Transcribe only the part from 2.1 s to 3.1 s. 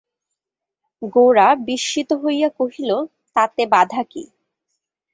হইয়া কহিল,